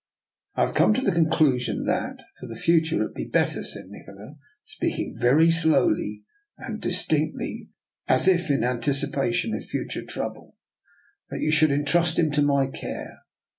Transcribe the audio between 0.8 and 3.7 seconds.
to the conclusion that, for the future, it would be better,"